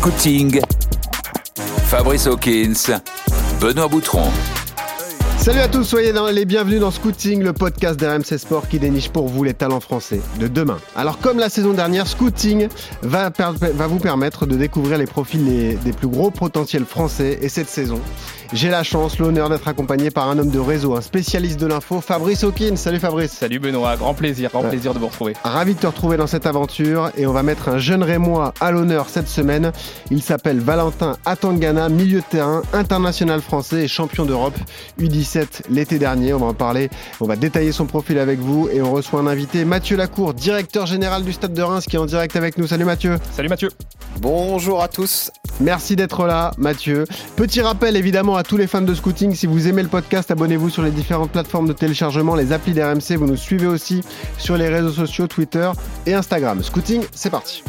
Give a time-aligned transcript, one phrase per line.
[0.00, 0.60] Scouting,
[1.86, 3.00] Fabrice Hawkins,
[3.60, 4.28] Benoît Boutron.
[5.38, 9.26] Salut à tous, soyez les bienvenus dans Scouting, le podcast d'RMC Sport qui déniche pour
[9.26, 10.78] vous les talents français de demain.
[10.94, 12.68] Alors comme la saison dernière, Scouting
[13.02, 17.68] va, va vous permettre de découvrir les profils des plus gros potentiels français et cette
[17.68, 18.00] saison,
[18.52, 22.00] j'ai la chance, l'honneur d'être accompagné par un homme de réseau, un spécialiste de l'info,
[22.00, 22.76] Fabrice Hawkins.
[22.76, 23.32] Salut Fabrice.
[23.32, 25.34] Salut Benoît, grand plaisir, grand plaisir de vous retrouver.
[25.44, 28.70] Ravi de te retrouver dans cette aventure et on va mettre un jeune Rémois à
[28.70, 29.72] l'honneur cette semaine.
[30.10, 34.56] Il s'appelle Valentin Atangana, milieu de terrain, international français et champion d'Europe
[34.98, 36.32] U17 l'été dernier.
[36.32, 36.88] On va en parler,
[37.20, 40.86] on va détailler son profil avec vous et on reçoit un invité, Mathieu Lacour, directeur
[40.86, 42.66] général du Stade de Reims qui est en direct avec nous.
[42.66, 43.18] Salut Mathieu.
[43.32, 43.68] Salut Mathieu.
[44.20, 45.30] Bonjour à tous.
[45.60, 47.04] Merci d'être là Mathieu.
[47.36, 50.70] Petit rappel évidemment à tous les fans de scouting, si vous aimez le podcast, abonnez-vous
[50.70, 53.16] sur les différentes plateformes de téléchargement, les applis d'RMC.
[53.16, 54.02] Vous nous suivez aussi
[54.38, 55.68] sur les réseaux sociaux, Twitter
[56.06, 56.62] et Instagram.
[56.62, 57.64] Scouting, c'est parti.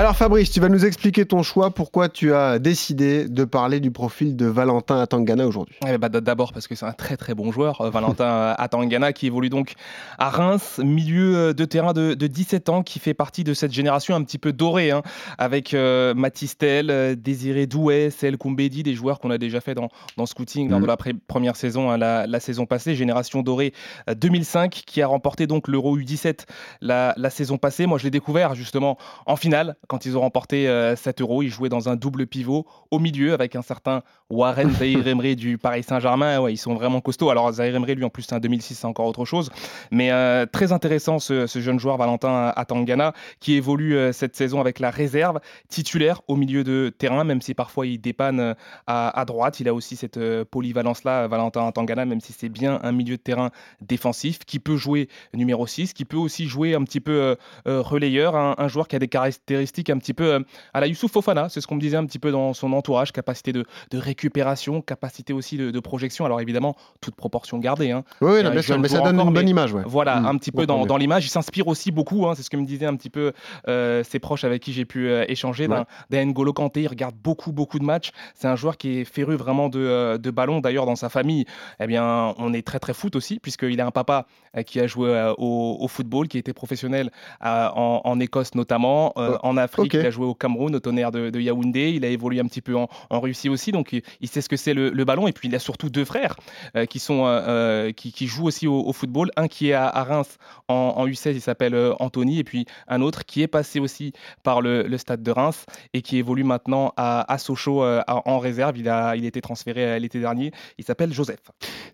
[0.00, 3.90] Alors Fabrice, tu vas nous expliquer ton choix, pourquoi tu as décidé de parler du
[3.90, 5.76] profil de Valentin Atangana aujourd'hui.
[5.98, 9.50] bah, D'abord parce que c'est un très très bon joueur, euh, Valentin Atangana, qui évolue
[9.50, 9.74] donc
[10.16, 14.14] à Reims, milieu euh, de terrain de, 17 ans, qui fait partie de cette génération
[14.14, 15.02] un petit peu dorée, hein,
[15.36, 20.24] avec euh, Matistel, Désiré Douai, Sel Koumbedi, des joueurs qu'on a déjà fait dans, dans
[20.24, 20.88] Scouting lors de mm.
[20.88, 20.96] la
[21.28, 23.74] première saison, hein, la, saison passée, génération dorée
[24.10, 26.46] 2005, qui a remporté donc l'Euro U17
[26.80, 27.84] la, la saison passée.
[27.84, 31.50] Moi je l'ai découvert justement en finale quand ils ont remporté 7 euh, euros, ils
[31.50, 35.82] jouaient dans un double pivot au milieu avec un certain Warren Zahir Emery du Paris
[35.82, 36.38] Saint-Germain.
[36.38, 37.28] Ouais, ils sont vraiment costauds.
[37.28, 39.50] Alors Zahir Emery, lui, en plus, c'est un 2006, c'est encore autre chose.
[39.90, 44.78] Mais euh, très intéressant ce, jeune joueur, Valentin Atangana, qui évolue euh, cette saison avec
[44.78, 48.54] la réserve titulaire au milieu de terrain, même si parfois il dépanne
[48.86, 49.58] à, droite.
[49.58, 53.50] Il a aussi cette polyvalence-là, Valentin Atangana, même si c'est bien un milieu de terrain
[53.80, 58.68] défensif, qui peut jouer numéro 6, qui peut aussi jouer un petit peu relayeur, un
[58.68, 60.40] joueur qui a des caractéristiques un petit peu euh,
[60.74, 63.12] à la Youssouf Fofana, c'est ce qu'on me disait un petit peu dans son entourage,
[63.12, 66.24] capacité de, récupération, capacité aussi de, projection.
[66.26, 67.90] Alors évidemment, toute proportion gardée.
[67.90, 68.04] Hein.
[68.20, 69.74] Oui, mais ça donne une bonne image.
[69.86, 71.24] Voilà, mmh, un petit peu dans, l'image.
[71.24, 73.32] Il s'inspire aussi beaucoup, hein, c'est ce que me disaient un petit peu
[73.68, 75.82] euh, ses proches avec qui j'ai pu euh, échanger, ouais.
[76.10, 76.82] d'un N'Golo Kanté.
[76.82, 78.10] Il regarde beaucoup, beaucoup de matchs.
[78.34, 80.60] C'est un joueur qui est féru vraiment de, de ballon.
[80.60, 81.46] D'ailleurs, dans sa famille,
[81.80, 84.26] eh bien, on est très, très foot aussi, puisqu'il a un papa
[84.66, 89.96] qui a joué au, football, qui était professionnel en, en, Écosse notamment, en Afrique, il
[89.96, 92.88] a joué au Cameroun, au tonnerre de, Yaoundé, il a évolué un petit peu en,
[93.10, 95.28] Russie aussi, donc il, sait ce que c'est le, ballon.
[95.28, 96.36] Et puis il a surtout deux frères
[96.76, 99.30] euh, qui, sont, euh, euh, qui, jouent aussi au, football.
[99.36, 100.38] Un qui est à, Reims
[100.68, 104.96] en, U16, il s'appelle Anthony, et puis un autre qui est passé aussi par le,
[104.98, 105.64] stade de Reims
[105.94, 108.78] et qui évolue maintenant à, Sochaux en réserve.
[108.78, 110.52] Il a, il été transféré l'été dernier.
[110.78, 111.40] Il s'appelle Joseph.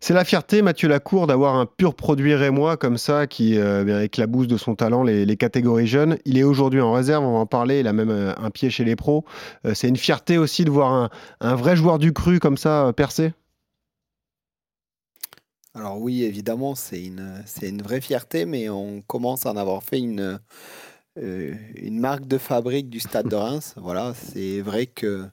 [0.00, 4.56] C'est la fierté, Mathieu Lacour, d'avoir un pur produit rémois comme ça qui éclabousse de
[4.56, 6.18] son talent les, les catégories jeunes.
[6.24, 8.70] Il est aujourd'hui en réserve, on va en parler il a même euh, un pied
[8.70, 9.24] chez les pros.
[9.64, 12.92] Euh, c'est une fierté aussi de voir un, vrai joueur du cru comme ça euh,
[12.92, 13.32] percer
[15.74, 19.82] alors oui, évidemment, c'est une, c'est une vraie fierté, mais on commence à en avoir
[19.82, 20.40] fait une,
[21.16, 23.74] une marque de fabrique du stade de Reims.
[23.82, 25.26] Voilà, c'est vrai que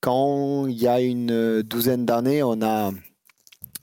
[0.00, 2.92] quand il y a une douzaine d'années, on a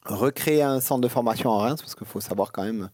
[0.06, 2.90] recréé un centre de formation à Reims, parce qu'il faut savoir quand même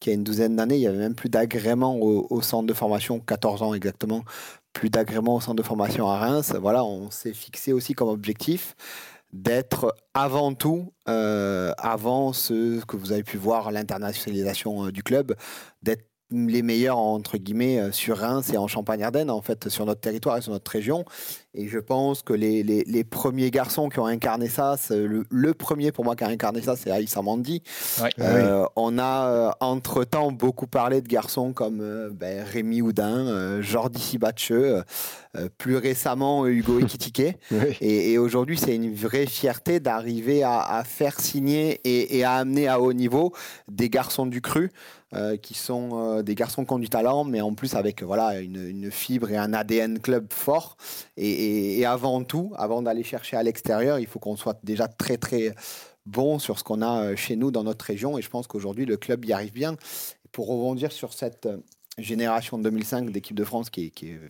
[0.00, 2.74] qu'il y a une douzaine d'années, il y avait même plus d'agrément au, centre de
[2.74, 4.22] formation, 14 ans exactement,
[4.72, 6.54] plus d'agrément au centre de formation à Reims.
[6.60, 8.76] Voilà, on s'est fixé aussi comme objectif
[9.32, 15.34] d'être avant tout, euh, avant ce que vous avez pu voir, l'internationalisation euh, du club,
[15.82, 20.00] d'être les meilleurs entre guillemets euh, sur Reims et en Champagne-Ardenne en fait sur notre
[20.00, 21.04] territoire et sur notre région.
[21.54, 25.90] Et je pense que les, les, premiers garçons qui ont incarné ça le, le, premier
[25.90, 27.62] pour moi qui a incarné ça c'est Aïssa Mandi.
[28.20, 34.00] Euh, on a euh, entre temps beaucoup parlé de garçons comme ben, Rémi Houdin Jordi
[34.00, 34.82] Sibatcheux
[35.56, 37.38] plus récemment Hugo Ekitike.
[37.80, 42.80] Et, aujourd'hui c'est une vraie fierté d'arriver à, faire signer et, et à amener à
[42.80, 43.32] haut niveau
[43.68, 44.70] des garçons du cru.
[44.70, 44.97] euh,
[45.42, 48.90] qui sont euh, des garçons qui ont du talent, mais en plus avec voilà, une,
[48.90, 50.76] fibre et un ADN club fort.
[51.16, 55.54] Et, avant tout, avant d'aller chercher à l'extérieur, il faut qu'on soit déjà très très
[56.04, 58.18] bon sur ce qu'on a euh, chez nous dans notre région.
[58.18, 59.76] Et je pense qu'aujourd'hui, le club y arrive bien.
[60.32, 61.48] pour rebondir sur cette
[61.96, 64.20] génération de 2005 d'équipe de France qui est,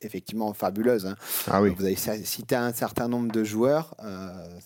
[0.00, 1.06] effectivement fabuleuse.
[1.06, 1.16] Hein.
[1.46, 1.72] Ah oui.
[1.76, 3.94] Vous avez cité un certain nombre de joueurs.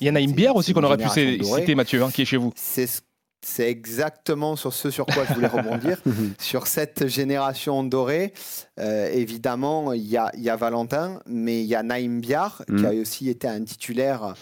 [0.00, 2.26] il y en a une bière aussi qu'on aurait pu citer, Mathieu, hein, qui est
[2.26, 2.52] chez vous.
[2.54, 3.00] C'est ce
[3.46, 6.00] c'est exactement sur ce sur quoi je voulais rebondir.
[6.04, 6.34] Mhm.
[6.38, 8.32] sur cette génération dorée,
[8.81, 12.72] euh, évidemment, il y a, y a, Valentin, mais il y a Naïm Biar, qui
[12.72, 12.84] mhm.
[12.84, 14.34] a aussi été un titulaire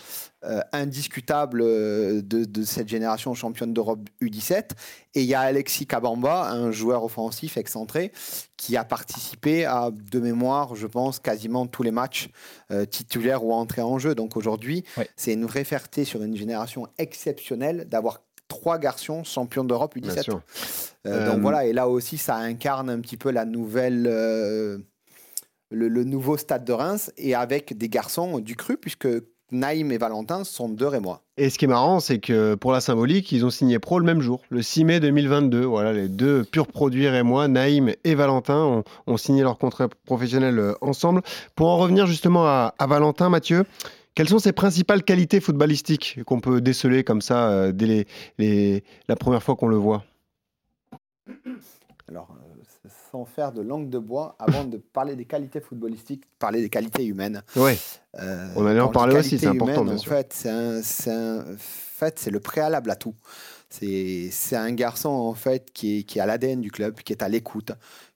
[0.45, 4.71] euh, indiscutable euh, de, cette génération championne d'Europe U17.
[5.15, 8.11] Et il y a Alexis Kabamba, un joueur offensif excentré,
[8.57, 12.31] qui a participé à, de mémoire, je pense, quasiment tous les matchs
[12.91, 14.15] titulaires ou entrés en jeu.
[14.15, 14.85] Donc aujourd'hui,
[15.15, 18.21] c'est une vraie fierté sur une génération exceptionnelle d'avoir
[18.55, 20.31] trois garçons champions d'Europe U17.
[21.05, 24.07] donc voilà, et là aussi, ça incarne un petit peu la nouvelle
[25.75, 29.09] le, nouveau stade de Reims et avec des garçons du cru, puisque
[29.51, 31.21] Naïm et Valentin sont deux Rémois.
[31.37, 34.05] Et ce qui est marrant, c'est que pour la symbolique, ils ont signé pro le
[34.05, 35.65] même jour, le 6 mai 2022.
[35.65, 40.75] Voilà, les deux purs produits Rémois, Naïm et Valentin, ont, signé leur contrat professionnel euh,
[40.81, 41.23] ensemble.
[41.55, 43.65] Pour en revenir justement à, Valentin, Mathieu,
[44.15, 48.07] quelles sont ses principales qualités footballistiques qu'on peut déceler comme ça euh, dès
[49.09, 50.05] la première fois qu'on le voit?
[52.09, 52.29] Alors,
[53.11, 57.05] sans faire de langue de bois avant de parler des qualités footballistiques, parler des qualités
[57.05, 57.43] humaines.
[57.57, 57.79] Oui.
[58.21, 59.85] Euh, On allait en parler aussi, c'est important.
[59.85, 63.15] Bien en fait, c'est fait, c'est le préalable à tout.
[63.71, 67.29] C'est un garçon en fait qui est, qui a l'ADN du club, qui est à
[67.29, 67.73] l'écoute,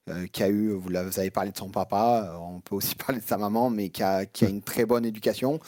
[0.09, 3.21] euh, qui a eu, vous, avez parlé de son papa, euh, on peut aussi parler
[3.21, 5.59] de sa maman, mais qui a, qui a, une très bonne éducation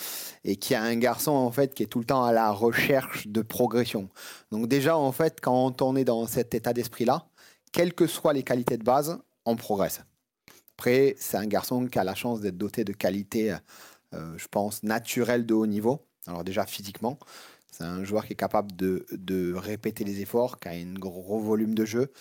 [0.44, 3.27] et qui a un garçon en fait qui est tout le temps à la recherche
[3.27, 4.09] de progression.
[4.50, 7.27] Donc déjà en fait, quand on est dans cet état d'esprit là,
[7.73, 10.00] quelles que soient les qualités de base, on progresse.
[10.79, 13.55] Après, c'est un garçon qui a la chance d'être doté de qualités,
[14.15, 16.06] euh, je pense, naturelles de haut niveau.
[16.27, 17.19] Alors déjà physiquement,
[17.70, 21.75] c'est un joueur qui est capable de, répéter les efforts, qui a un gros volume
[21.75, 22.12] de jeu,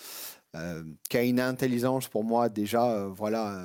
[0.56, 3.62] euh, qui a une intelligence pour moi déjà euh, voilà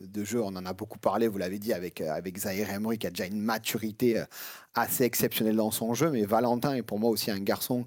[0.00, 0.40] de jeu.
[0.42, 3.26] On en a beaucoup parlé, vous l'avez dit avec avec Zahir Emery qui a déjà
[3.26, 4.22] une maturité
[4.74, 6.10] assez exceptionnelle dans son jeu.
[6.10, 7.86] Mais Valentin est pour moi aussi un garçon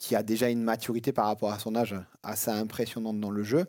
[0.00, 3.66] qui a déjà une maturité par rapport à son âge assez impressionnante dans le jeu.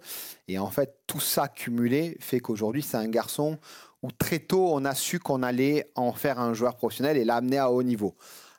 [0.48, 3.60] Et en fait, tout ça cumulé fait qu'aujourd'hui, c'est un garçon
[4.02, 7.58] où très tôt, on a su qu'on allait en faire un joueur professionnel et l'amener
[7.58, 8.16] à haut niveau.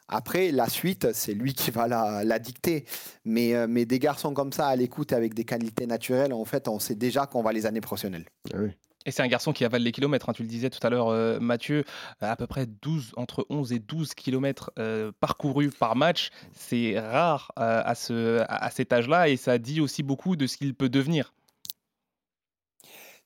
[0.08, 2.84] Après, la suite, c'est lui qui va la, dicter.
[3.25, 6.69] Mais, euh, mais des garçons comme ça, à l'écoute, avec des qualités naturelles, en fait,
[6.69, 8.26] on sait déjà qu'on va les années professionnelles.
[8.52, 8.72] Ah oui.
[9.04, 11.08] Et c'est un garçon qui avale les kilomètres, hein, tu le disais tout à l'heure,
[11.08, 11.84] euh, Mathieu,
[12.20, 16.31] à peu près 12, entre 11 et 12 kilomètres euh, parcourus par match.
[16.52, 20.56] C'est rare euh, à, ce, à cet âge-là et ça dit aussi beaucoup de ce
[20.56, 21.34] qu'il peut devenir.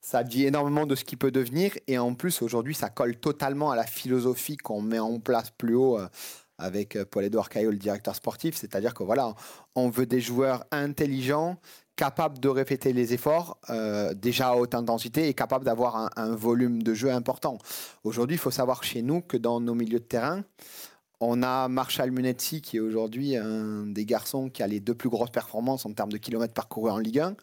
[0.01, 3.71] Ça dit énormément de ce qu'il peut devenir et en plus aujourd'hui ça colle totalement
[3.71, 5.99] à la philosophie qu'on met en place plus haut
[6.57, 8.55] avec Paul-Édouard Caillot, le directeur sportif.
[8.55, 9.35] C'est-à-dire que voilà,
[9.75, 11.57] on veut des joueurs intelligents
[11.97, 16.83] capable de répéter les efforts euh, déjà à haute intensité et capable d'avoir un, volume
[16.83, 17.57] de jeu important.
[18.03, 20.43] Aujourd'hui, il faut savoir chez nous que dans nos milieux de terrain,
[21.19, 25.09] on a Marshall Munetsi qui est aujourd'hui un des garçons qui a les deux plus
[25.09, 27.35] grosses performances en termes de kilomètres parcourus en Ligue 1.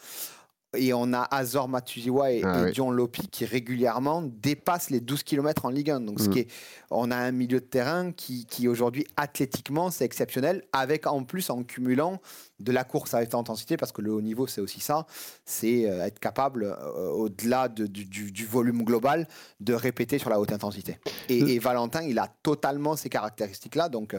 [0.77, 5.65] Et on a Azor Matuziwa et, ah John Lopi qui régulièrement dépassent les 12 km
[5.65, 6.01] en Ligue 1.
[6.01, 6.31] Donc, ce mm.
[6.31, 6.51] qui est,
[6.91, 11.51] on a un milieu de terrain qui, qui aujourd'hui, athlétiquement, c'est exceptionnel, avec en plus,
[11.51, 12.21] en cumulant
[12.61, 15.07] de la course à haute intensité, parce que le haut niveau, c'est aussi ça,
[15.45, 19.27] c'est euh, être capable, euh, au-delà du, du, volume global,
[19.61, 20.99] de répéter sur la haute intensité.
[21.29, 23.89] Et, et Valentin, il a totalement ces caractéristiques-là.
[23.89, 24.17] Donc,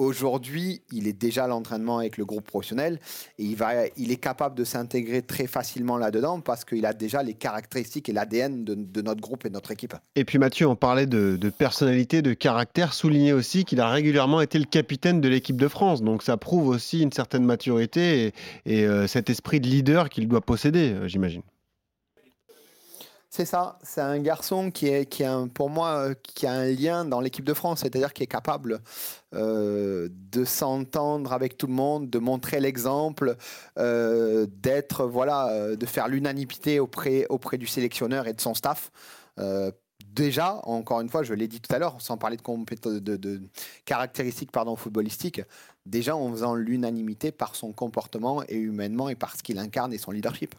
[0.00, 2.98] Aujourd'hui, il est déjà à l'entraînement avec le groupe professionnel
[3.38, 7.22] et il, va, il est capable de s'intégrer très facilement là-dedans parce qu'il a déjà
[7.22, 9.94] les caractéristiques et l'ADN de, notre groupe et de notre équipe.
[10.16, 14.58] Et puis Mathieu, on parlait de, personnalité, de caractère, souligné aussi qu'il a régulièrement été
[14.58, 16.02] le capitaine de l'équipe de France.
[16.02, 18.32] Donc ça prouve aussi une certaine maturité
[18.66, 21.42] et, euh, cet esprit de leader qu'il doit posséder, euh, j'imagine.
[23.36, 26.66] C'est ça, c'est un garçon qui est, qui a pour moi, euh, qui a un
[26.66, 28.80] lien dans l'équipe de France, c'est-à-dire qui est capable
[29.34, 33.34] euh, de s'entendre avec tout le monde, de montrer l'exemple,
[33.76, 38.92] euh, d'être, voilà, de faire l'unanimité auprès, auprès du sélectionneur et de son staff.
[40.06, 43.42] déjà, encore une fois, je l'ai dit tout à l'heure, sans parler de, de, de
[43.84, 45.42] caractéristiques pardon, footballistiques,
[45.86, 49.98] déjà en faisant l'unanimité par son comportement et humainement et par ce qu'il incarne et
[49.98, 50.54] son leadership.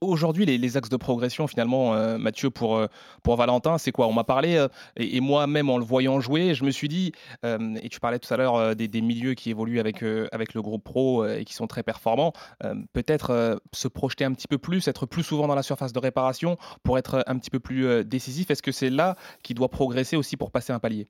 [0.00, 2.86] Aujourd'hui, les, axes de progression, finalement, euh, Mathieu, pour, euh,
[3.22, 4.06] pour Valentin, c'est quoi?
[4.06, 7.88] On m'a parlé, euh, et, moi-même en le voyant jouer, je me suis dit, et
[7.88, 11.26] tu parlais tout à l'heure des, des, milieux qui évoluent avec, avec le groupe pro
[11.26, 12.32] et qui sont très performants,
[12.92, 16.56] peut-être se projeter un petit peu plus, être plus souvent dans la surface de réparation
[16.82, 18.50] pour être un petit peu plus décisif.
[18.50, 21.08] Est-ce que c'est là qu'il doit progresser aussi pour passer un palier?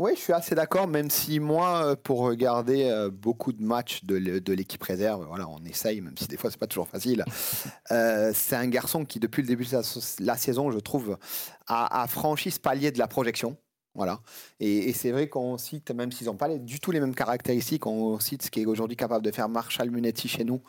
[0.00, 4.04] Oui, je suis assez d'accord, même si moi, euh, pour regarder euh, beaucoup de matchs
[4.04, 7.24] de l'équipe réserve, voilà, on essaye, même si des fois c'est pas toujours facile.
[7.90, 11.18] Euh, c'est un garçon qui, depuis le début de la, saison, je trouve,
[11.66, 13.56] a, franchi ce palier de la projection.
[13.94, 14.20] Voilà.
[14.58, 18.18] Et, c'est vrai qu'on cite, même s'ils n'ont pas du tout les mêmes caractéristiques, on
[18.18, 20.62] cite ce qui est aujourd'hui capable de faire Marshall Munetti chez nous,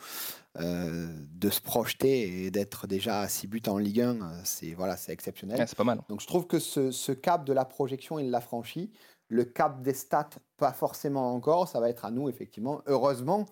[0.60, 5.64] de se projeter et d'être déjà à 6 buts en Ligue 1, c'est voilà, exceptionnel.
[5.66, 6.00] c'est pas mal.
[6.08, 8.92] Donc je trouve que ce, ce, cap de la projection, il l'a franchi.
[9.28, 11.68] Le cap des stats, pas forcément encore.
[11.68, 12.82] Ça va être à nous, effectivement.
[12.86, 13.46] Heureusement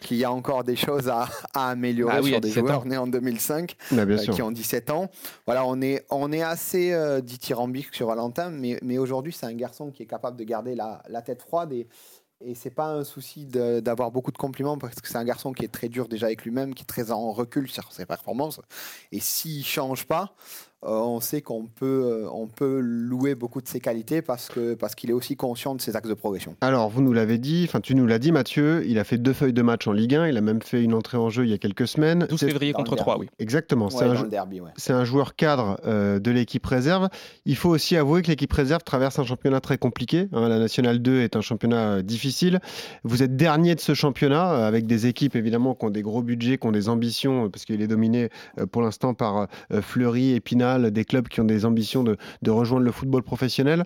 [0.00, 3.76] qu'il y a encore des choses à, améliorer ah sur des joueurs nés en 2005
[3.90, 5.10] bah, euh, qui ont 17 ans.
[5.44, 9.54] Voilà, on est, on est assez euh, dithyrambique sur Valentin, mais, mais aujourd'hui, c'est un
[9.54, 11.88] garçon qui est capable de garder la, la tête froide et
[12.40, 15.64] et c'est pas un souci d'avoir beaucoup de compliments parce que c'est un garçon qui
[15.64, 18.60] est très dur déjà avec lui-même, qui est très en recul sur ses performances.
[19.10, 20.34] Et s'il change pas,
[20.84, 24.74] euh, on sait qu'on peut, euh, on peut louer beaucoup de ses qualités parce que
[24.74, 26.54] parce qu'il est aussi conscient de ses axes de progression.
[26.60, 29.32] Alors, vous nous l'avez dit, enfin tu nous l'as dit Mathieu, il a fait deux
[29.32, 31.50] feuilles de match en Ligue 1, il a même fait une entrée en jeu il
[31.50, 32.28] y a quelques semaines.
[32.30, 33.28] 12 février contre 3, oui.
[33.40, 37.08] Exactement, c'est un, un, joueur cadre euh, de l'équipe réserve.
[37.44, 40.28] Il faut aussi avouer que l'équipe réserve traverse un championnat très compliqué.
[40.32, 40.48] Hein.
[40.48, 42.60] La Nationale 2 est un championnat difficile.
[43.02, 46.56] Vous êtes dernier de ce championnat avec des équipes évidemment qui ont des gros budgets,
[46.56, 48.28] qui ont des ambitions, parce qu'il est dominé
[48.70, 49.48] pour l'instant par
[49.80, 50.40] Fleury,
[50.76, 52.16] Des clubs qui ont des ambitions de,
[52.50, 53.84] rejoindre le football professionnel.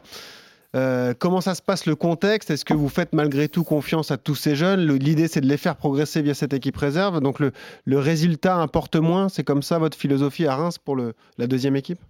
[0.75, 2.51] Euh, comment ça se passe le contexte?
[2.51, 4.81] Est-ce que vous faites malgré tout confiance à tous ces jeunes?
[4.81, 7.21] L'idée, c'est de les faire progresser via cette équipe réserve.
[7.21, 7.53] Donc le,
[7.99, 9.29] résultat importe moins.
[9.29, 12.01] C'est comme ça votre philosophie à Reims pour la deuxième équipe?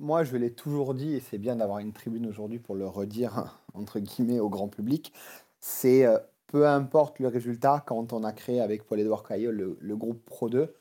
[0.00, 3.58] Moi, je l'ai toujours dit, et c'est bien d'avoir une tribune aujourd'hui pour le redire,
[3.74, 5.12] entre guillemets, au grand public.
[5.60, 10.24] C'est euh, peu importe le résultat, quand on a créé avec Paul-Édouard Caillot le, groupe
[10.24, 10.72] Pro 2,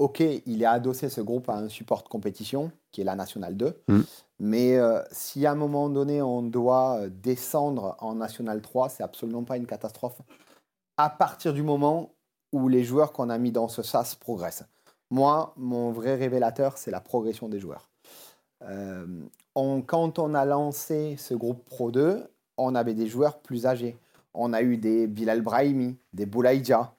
[0.00, 3.54] ok, il est adossé ce groupe à un support de compétition, qui est la Nationale
[3.54, 3.82] 2.
[3.86, 4.00] Mm.
[4.38, 9.02] Mais euh, si à un moment donné, on doit euh, descendre en National 3, c'est
[9.02, 10.22] absolument pas une catastrophe.
[10.96, 12.14] À partir du moment
[12.52, 14.64] où les joueurs qu'on a mis dans ce SAS progressent.
[15.10, 17.90] Moi, mon vrai révélateur, c'est la progression des joueurs.
[18.62, 19.06] Euh,
[19.54, 22.26] quand on a lancé ce groupe Pro 2,
[22.56, 23.98] on avait des joueurs plus âgés.
[24.32, 26.94] On a eu des Bilal Brahimi, des Boulaïdja,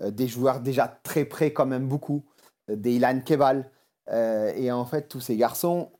[0.00, 2.22] des joueurs déjà très près quand même beaucoup
[2.68, 3.70] des Ilan Keval.
[4.10, 5.90] Euh, et en fait, tous ces garçons,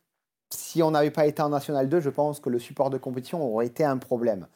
[0.51, 3.43] si on n'avait pas été en National 2, je pense que le support de compétition
[3.45, 4.47] aurait été un problème.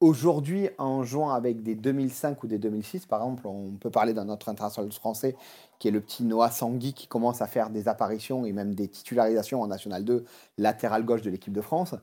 [0.00, 4.28] Aujourd'hui, en jouant avec des 2005 ou des 2006, par exemple, on peut parler d'un
[4.28, 5.36] autre international français
[5.78, 8.88] qui est le petit Noah Sangui qui commence à faire des apparitions et même des
[8.88, 10.24] titularisations en National 2,
[10.58, 11.94] latéral gauche de l'équipe de France.
[11.94, 12.00] À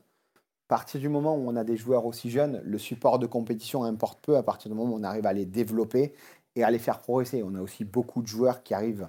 [0.68, 4.18] partir du moment où on a des joueurs aussi jeunes, le support de compétition importe
[4.24, 6.14] peu à partir du moment où on arrive à les développer
[6.56, 7.44] et à les faire progresser.
[7.44, 9.08] On a aussi beaucoup de joueurs qui arrivent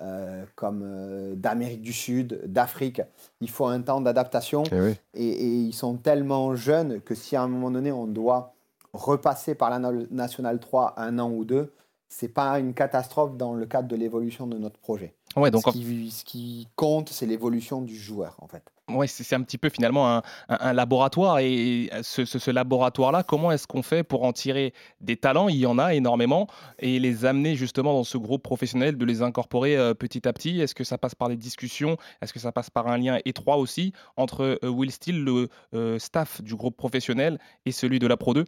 [0.00, 3.02] euh, comme euh, d'Amérique du Sud, d'Afrique.
[3.40, 4.62] Il faut un temps d'adaptation.
[4.70, 8.54] Eh et, ils sont tellement jeunes que si à un moment donné on doit
[8.92, 9.78] repasser par la
[10.10, 11.72] Nationale 3 un an ou deux,
[12.08, 15.14] c'est pas une catastrophe dans le cadre de l'évolution de notre projet.
[15.38, 18.62] Ouais, donc ce, qui, ce qui compte, c'est l'évolution du joueur en fait.
[18.90, 21.40] Oui, c'est un petit peu finalement un, laboratoire.
[21.40, 25.48] Et ce, laboratoire-là, comment est-ce qu'on fait pour en tirer des talents?
[25.48, 26.46] Il y en a énormément.
[26.78, 30.60] Et les amener justement dans ce groupe professionnel, de les incorporer euh, petit à petit?
[30.60, 31.98] Est-ce que ça passe par des discussions?
[32.22, 35.98] Est-ce que ça passe par un lien étroit aussi entre euh, Will Steele, le euh,
[35.98, 38.46] staff du groupe professionnel, et celui de la Pro 2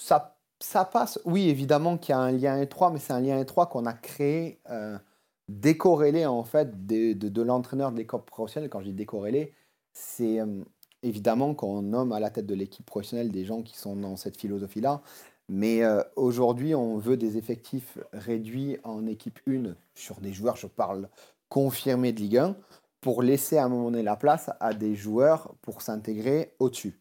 [0.00, 3.38] ça, ça passe, oui, évidemment qu'il y a un lien étroit, mais c'est un lien
[3.38, 4.60] étroit qu'on a créé
[5.48, 8.70] décorrélé en fait de, l'entraîneur de l'équipe professionnelle.
[8.70, 9.54] Quand je dis décorrélé,
[9.92, 10.62] c'est euh,
[11.02, 14.38] évidemment qu'on nomme à la tête de l'équipe professionnelle des gens qui sont dans cette
[14.38, 15.02] philosophie-là.
[15.48, 20.66] Mais euh, aujourd'hui, on veut des effectifs réduits en équipe 1 sur des joueurs, je
[20.66, 21.08] parle
[21.48, 22.56] confirmés de Ligue 1,
[23.00, 27.00] pour laisser à un moment donné la place à des joueurs pour s'intégrer au-dessus.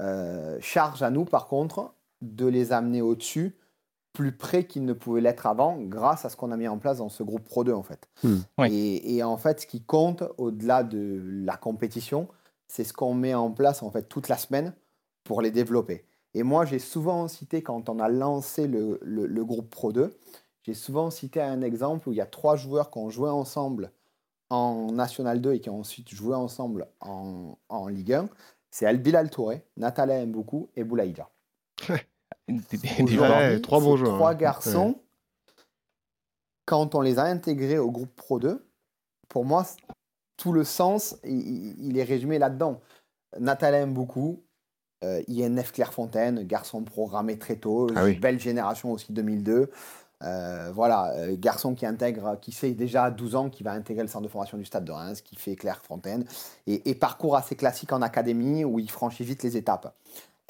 [0.00, 3.56] Euh, charge à nous, par contre, de les amener au-dessus
[4.12, 6.98] plus près qu'il ne pouvait l'être avant grâce à ce qu'on a mis en place
[6.98, 8.08] dans ce groupe Pro 2 en fait.
[8.22, 8.40] Hmm.
[8.66, 12.28] Et, en fait, ce qui compte au-delà de la compétition,
[12.66, 14.74] c'est ce qu'on met en place en fait toute la semaine
[15.24, 16.04] pour les développer.
[16.34, 20.16] Et moi, j'ai souvent cité quand on a lancé le, le, groupe Pro 2,
[20.62, 23.90] j'ai souvent cité un exemple où il y a trois joueurs qui ont joué ensemble
[24.48, 28.28] en National 2 et qui ont ensuite joué ensemble en, en Ligue 1.
[28.70, 31.28] C'est Albilal Touré, Nathalie Mboukou et Boulaïdja.
[33.62, 34.16] trois bons joueurs.
[34.16, 34.34] Trois hein.
[34.34, 35.00] garçons,
[36.66, 38.64] quand on les a intégrés au groupe Pro 2,
[39.28, 39.66] pour moi,
[40.36, 42.80] tout le sens, il, est résumé là-dedans.
[43.38, 44.42] Nathalie beaucoup,
[45.04, 49.70] euh, INF Clairefontaine, garçon programmé très tôt, ah belle génération aussi 2002.
[50.22, 54.02] Euh, voilà, euh, garçon qui intègre, qui sait déjà à 12 ans, qui va intégrer
[54.02, 56.24] le centre de formation du Stade de Reims, qui fait Clairefontaine,
[56.66, 59.94] et, et parcours assez classique en académie où il franchit vite les étapes.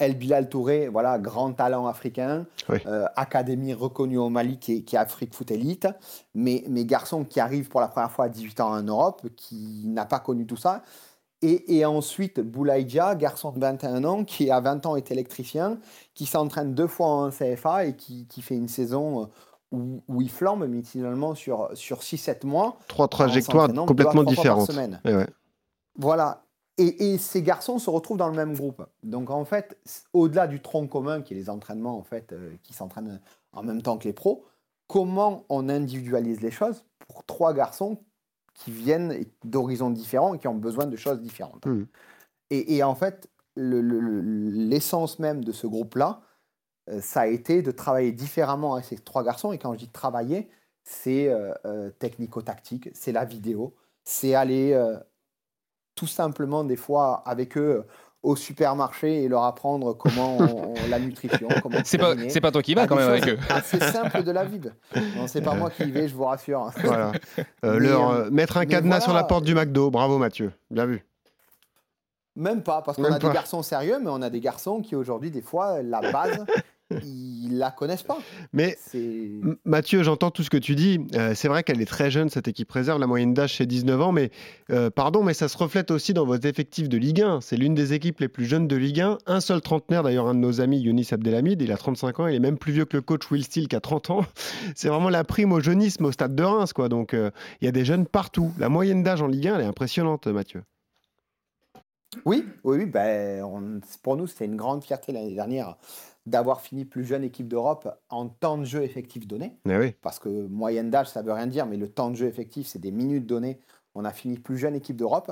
[0.01, 5.35] El Bilal Touré, voilà, grand talent africain, euh, académie reconnue au Mali qui est, Afrique
[5.35, 5.87] Foot Elite,
[6.33, 9.83] mais, mais garçon qui arrive pour la première fois à 18 ans en Europe, qui
[9.85, 10.81] n'a pas connu tout ça.
[11.43, 15.77] Et, ensuite, Boulaïdja, garçon de 21 ans, qui à 20 ans est électricien,
[16.15, 19.29] qui s'entraîne deux fois en CFA et qui, fait une saison
[19.71, 22.77] où, où, il flambe, mais finalement sur, sur 6-7 mois.
[22.87, 24.71] Trois trajectoires complètement différentes.
[25.95, 26.43] Voilà.
[26.81, 28.83] Et, ces garçons se retrouvent dans le même groupe.
[29.03, 29.77] Donc en fait,
[30.13, 33.19] au-delà du tronc commun qui est les entraînements en fait, euh, qui s'entraînent
[33.53, 34.45] en même temps que les pros,
[34.87, 37.97] comment on individualise les choses pour trois garçons
[38.53, 41.65] qui viennent d'horizons différents et qui ont besoin de choses différentes.
[41.65, 41.85] Mmh.
[42.51, 46.21] Et, en fait, l'essence même de ce groupe-là,
[46.89, 49.53] euh, ça a été de travailler différemment avec ces trois garçons.
[49.53, 50.49] Et quand je dis travailler,
[50.83, 54.73] c'est euh, euh, technico-tactique, c'est la vidéo, c'est aller
[55.95, 57.85] tout simplement des fois avec eux
[58.23, 60.37] au supermarché et leur apprendre comment
[60.89, 63.37] la nutrition, comment c'est pas c'est pas toi qui vas quand même avec eux.
[63.63, 64.61] C'est simple de la vie.
[65.17, 66.71] Non, c'est pas moi qui y vais, je vous rassure.
[66.83, 67.11] Voilà.
[67.63, 69.89] leur mettre un cadenas sur la porte du McDo.
[69.89, 71.03] Bravo Mathieu, bien vu.
[72.35, 75.31] Même pas, parce qu'on a des garçons sérieux, mais on a des garçons qui aujourd'hui,
[75.31, 76.45] des fois, la base,
[77.03, 78.17] ils la connaissent pas.
[78.53, 78.77] Mais
[79.65, 80.99] Mathieu, j'entends tout ce que tu dis.
[81.15, 82.99] Euh, c'est vrai qu'elle est très jeune, cette équipe réserve.
[82.99, 84.11] La moyenne d'âge, c'est 19 ans.
[84.11, 84.31] Mais
[84.71, 87.41] euh, pardon, mais ça se reflète aussi dans votre effectif de Ligue 1.
[87.41, 89.17] C'est l'une des équipes les plus jeunes de Ligue 1.
[89.25, 92.27] Un seul trentenaire, d'ailleurs, un de nos amis, Younis Abdelhamid, il a 35 ans.
[92.27, 94.25] Il est même plus vieux que le coach Will Steele qui a 30 ans.
[94.75, 96.73] C'est vraiment la prime au jeunisme au stade de Reims.
[96.73, 96.89] Quoi.
[96.89, 97.31] Donc euh,
[97.61, 98.51] il y a des jeunes partout.
[98.57, 100.63] La moyenne d'âge en Ligue 1, elle est impressionnante, Mathieu.
[102.25, 105.77] Oui, oui, oui ben, pour nous, c'était une grande fierté l'année dernière
[106.25, 109.57] d'avoir fini plus jeune équipe d'Europe en temps de jeu effectif donné.
[109.69, 112.67] Eh Parce que moyenne d'âge, ça veut rien dire, mais le temps de jeu effectif,
[112.67, 113.59] c'est des minutes données.
[113.95, 115.31] On a fini plus jeune équipe d'Europe.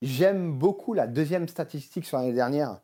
[0.00, 2.80] J'aime beaucoup la deuxième statistique sur l'année dernière,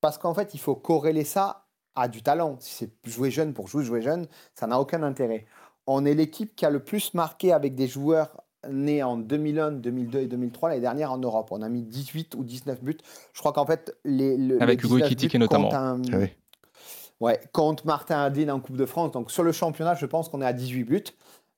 [0.00, 2.56] parce qu'en fait, il faut corréler ça à du talent.
[2.60, 5.46] Si c'est jouer jeune pour jouer, jouer jeune, ça n'a aucun intérêt.
[5.86, 10.20] On est l'équipe qui a le plus marqué avec des joueurs nés en 2001, 2002
[10.20, 11.48] et 2003 l'année dernière en Europe.
[11.50, 12.98] On a mis 18 ou 19 buts.
[13.32, 15.70] Je crois qu'en fait, les, avec Hugo Ekitike notamment.
[15.72, 15.96] Ah
[17.22, 19.12] Ouais, contre Martin Adin en Coupe de France.
[19.12, 21.04] Donc sur le championnat, je pense qu'on est à 18 buts,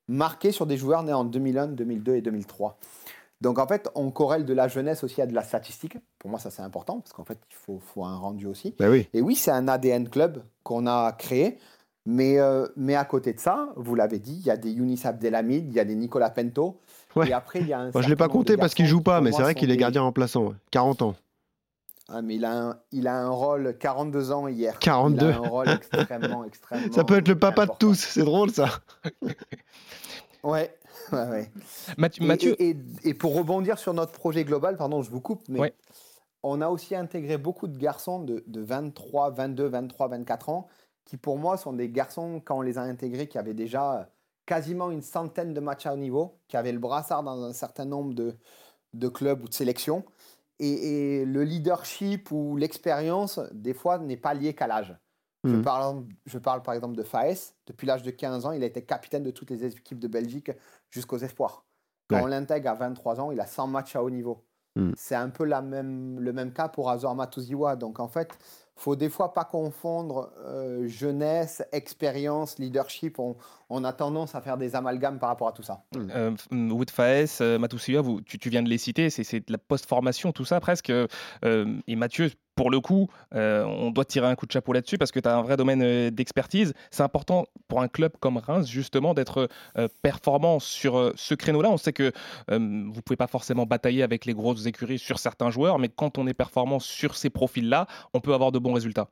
[0.09, 2.77] marqués sur des joueurs nés en 2001, 2002 et 2003.
[3.41, 5.97] Donc en fait, on corrèle de la jeunesse aussi à de la statistique.
[6.19, 8.75] Pour moi, ça c'est important parce qu'en fait, il faut, faut, un rendu aussi.
[8.79, 9.09] Ben oui.
[9.15, 11.59] Et oui, c'est un ADN club qu'on a créé.
[12.07, 15.01] Mais, euh, mais à côté de ça, vous l'avez dit, il y a des Younis
[15.05, 16.79] Abdelhamid, il y a des Nicolas Pento.
[17.27, 18.91] Et après, il y a un Moi, je ne l'ai pas compté parce qu'il ne
[18.91, 20.53] joue pas, mais c'est vrai qu'il est gardien remplaçant.
[20.71, 21.15] 40 ans.
[22.09, 24.79] Ah, mais il a, un, il a un rôle 42 ans hier.
[24.79, 25.27] 42.
[25.27, 26.93] Il a un rôle extrêmement, extrêmement.
[26.93, 28.69] Ça peut être le papa de tous, c'est drôle ça.
[30.43, 30.77] ouais,
[31.13, 31.51] ouais, ouais.
[31.97, 32.61] Mathieu.
[32.63, 35.75] Et, et, pour rebondir sur notre projet global, pardon, je vous coupe, mais
[36.43, 40.69] on a aussi intégré beaucoup de garçons de, de 23, 22, 23, 24 ans
[41.05, 44.11] qui pour moi sont des garçons, quand on les a intégrés, qui avaient déjà
[44.47, 47.85] quasiment une centaine de matchs à haut niveau, qui avaient le brassard dans un certain
[47.85, 48.35] nombre de,
[48.95, 50.05] de clubs ou de sélections
[50.59, 54.97] et, le leadership ou l'expérience, des fois, n'est pas lié qu'à l'âge.
[55.45, 55.63] Je, mhm.
[55.63, 57.53] parle, je parle par exemple de Faes.
[57.67, 60.51] Depuis l'âge de 15 ans, il a été capitaine de toutes les équipes de Belgique
[60.91, 61.67] jusqu'aux espoirs.
[62.09, 64.45] Quand on l'intègre à 23 ans, il a 100 matchs à haut niveau.
[64.77, 64.95] Mhm.
[64.97, 67.77] C'est un peu la même, le même cas pour Azor Matuziwa.
[67.77, 68.39] Donc en fait,
[68.77, 73.19] faut des fois pas confondre euh, jeunesse, expérience, leadership.
[73.19, 75.83] On, a tendance à faire des amalgames par rapport à tout ça.
[75.97, 77.59] Euh, Wood Faes, euh,
[78.03, 80.91] vous, tu, viens de les citer, c'est de la post-formation, tout ça presque.
[80.91, 81.07] Euh,
[81.87, 85.11] et Mathieu, pour le coup, euh, on doit tirer un coup de chapeau là-dessus parce
[85.11, 86.73] que tu as un vrai domaine euh, d'expertise.
[86.91, 91.71] C'est important pour un club comme Reims, justement, d'être euh, performant sur ce créneau-là.
[91.71, 92.13] On sait que
[92.49, 96.19] vous ne pouvez pas forcément batailler avec les grosses écuries sur certains joueurs, mais quand
[96.19, 99.09] on est performant sur ces profils-là, on peut avoir de bons résultats.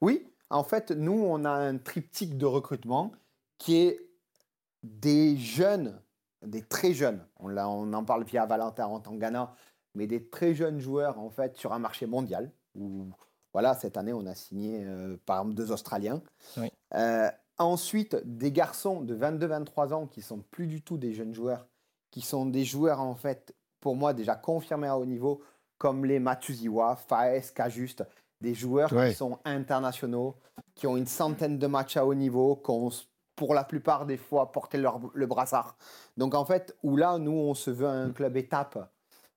[0.00, 3.12] Oui, en fait, nous, on a un triptyque de recrutement
[3.58, 4.00] qui est
[4.82, 6.00] des jeunes,
[6.44, 7.24] des très jeunes.
[7.38, 9.54] On, on en parle via Valentin Tangana
[9.96, 12.52] mais des très jeunes joueurs en fait sur un marché mondial.
[12.76, 13.06] Où,
[13.52, 16.22] voilà, cette année, on a signé euh, par exemple deux Australiens.
[16.94, 21.66] Euh, ensuite, des garçons de 22-23 ans qui sont plus du tout des jeunes joueurs,
[22.10, 25.42] qui sont des joueurs en fait, pour moi, déjà confirmés à haut niveau,
[25.78, 28.04] comme les Matuziwa, Faes, Kajuste,
[28.40, 30.36] des joueurs qui sont internationaux,
[30.74, 32.90] qui ont une centaine de matchs à haut niveau, qui ont
[33.34, 35.76] pour la plupart des fois porté leur, le brassard.
[36.16, 38.90] Donc en fait, où là, nous, on se veut un club étape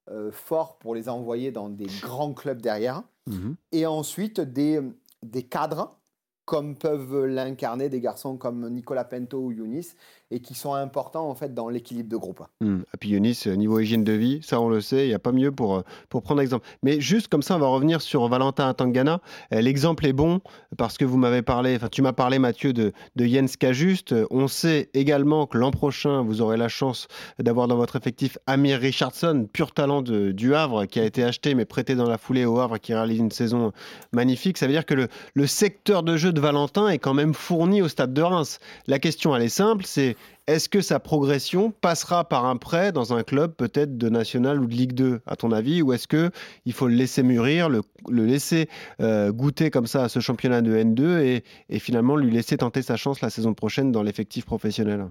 [0.10, 3.04] euh, fort pour les envoyer dans des grands clubs derrière.
[3.28, 3.56] Mhm.
[3.73, 4.82] Et ensuite, des,
[5.21, 5.99] des cadres
[6.45, 9.89] comme peuvent l'incarner des garçons comme Nicolas Pento ou Younis,
[10.31, 12.43] et qui sont importants en fait dans l'équilibre de groupe.
[12.61, 12.81] Hmm.
[12.93, 15.19] Et puis Younis, euh, niveau hygiène de vie, ça on le sait, il n'y a
[15.19, 16.67] pas mieux pour, euh, pour prendre exemple.
[16.83, 19.21] Mais juste comme ça, on va revenir sur Valentin Tangana.
[19.53, 20.41] Euh, l'exemple est bon
[20.77, 24.13] parce que vous m'avez parlé, enfin tu m'as parlé Mathieu de, de Jens Kajuste.
[24.29, 27.07] On sait également que l'an prochain, vous aurez la chance
[27.39, 31.65] d'avoir dans votre effectif Amir Richardson, pur talent du Havre, qui a été acheté mais
[31.65, 33.71] prêté dans la foulée au Havre, qui réalise une saison
[34.11, 34.57] magnifique.
[34.57, 37.81] Ça veut dire que le, le secteur de jeu de Valentin est quand même fourni
[37.81, 38.59] au stade de Reims.
[38.87, 40.15] La question, elle est simple, c'est
[40.47, 44.65] est-ce que sa progression passera par un prêt dans un club peut-être de National ou
[44.65, 48.67] de Ligue 2, à ton avis Ou est-ce qu'il faut le laisser mûrir, le, laisser
[48.99, 52.82] euh, goûter comme ça à ce championnat de N2 et, et finalement lui laisser tenter
[52.82, 55.10] sa chance la saison prochaine dans l'effectif professionnel?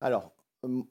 [0.00, 0.32] Alors,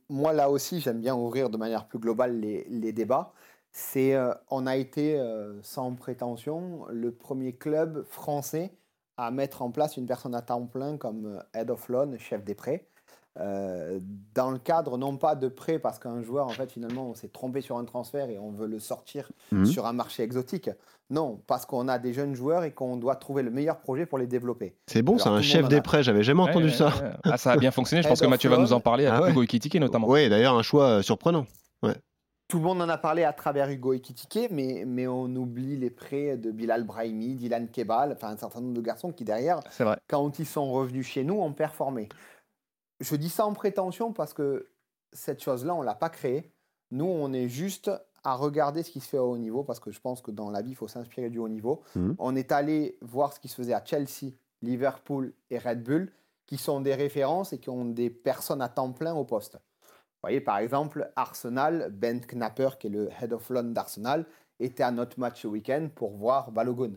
[0.09, 3.33] moi là aussi, j'aime bien ouvrir de manière plus globale les, débats.
[3.71, 8.71] C'est, euh, on a été euh, sans prétention le premier club français
[9.17, 12.43] à mettre en place une personne à temps plein comme euh, head of loan, chef
[12.43, 12.87] des prêts.
[13.35, 17.27] dans le cadre non pas de prêt parce qu'un joueur en fait finalement on s'est
[17.27, 19.65] trompé sur un transfert et on veut le sortir mmh.
[19.65, 20.71] sur un marché exotique.
[21.09, 24.17] Non, parce qu'on a des jeunes joueurs et qu'on doit trouver le meilleur projet pour
[24.17, 24.75] les développer.
[24.87, 26.91] C'est bon, c'est un chef des prêts, j'avais jamais entendu ça.
[27.23, 29.29] Ah, ça a bien fonctionné, je pense que Mathieu va nous en parler avec ah
[29.29, 30.07] Hugo Ekitike notamment.
[30.09, 31.45] Oui, d'ailleurs un choix euh, surprenant.
[32.47, 35.89] Tout le monde en a parlé à travers Hugo Ekitike, mais, mais on oublie les
[35.89, 39.97] prêts de Bilal Brahimi, Dylan Kebal, enfin un certain nombre de garçons qui derrière, vrai.
[40.07, 42.07] quand ils sont revenus chez nous, ont performé.
[43.01, 44.69] Je dis ça en prétention parce que
[45.11, 46.51] cette chose-là, on ne l'a pas créée.
[46.91, 47.91] Nous, on est juste
[48.23, 50.49] à regarder ce qui se fait au haut niveau, parce que je pense que dans
[50.49, 51.81] la vie, il faut s'inspirer du haut niveau.
[51.95, 52.15] Mhm.
[52.17, 56.11] On est allé voir ce qui se faisait à Chelsea, Liverpool et Red Bull,
[56.45, 59.59] qui sont des références et qui ont des personnes à temps plein au poste.
[60.17, 64.25] Vous voyez, par exemple, Arsenal, Ben Knapper, qui est le head of loan d'Arsenal,
[64.59, 66.93] était à notre match ce week-end pour voir Balogun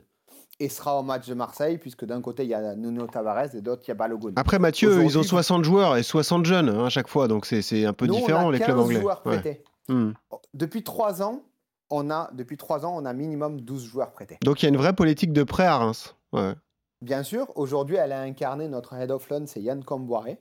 [0.58, 3.60] et sera au match de Marseille, puisque d'un côté, il y a Nuno Tavares et
[3.60, 4.32] d'autre, il y a Balogun.
[4.36, 7.84] Après, Mathieu, ils ont 60 joueurs et 60 jeunes hein, à chaque fois, donc c'est
[7.84, 9.00] un peu différent, les clubs anglais.
[9.00, 9.22] Joueurs
[9.88, 10.12] Hmm.
[10.54, 11.42] Depuis trois ans,
[11.90, 14.38] on a, depuis trois ans, on a minimum 12 joueurs prêtés.
[14.44, 16.14] Donc il y a une vraie politique de prêt à Reims.
[17.02, 20.38] Bien sûr, aujourd'hui, elle a incarné notre head of loan, c'est Yann Comboiré.